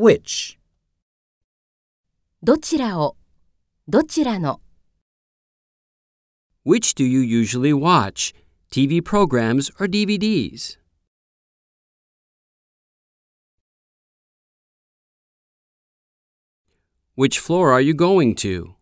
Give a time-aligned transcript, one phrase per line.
[0.00, 0.56] which,
[2.42, 3.18] どちらを、
[3.86, 4.62] どちらの、
[6.64, 8.32] Which do you usually watch?
[8.70, 10.78] TV programs or DVDs?
[17.14, 18.76] Which floor are you going to?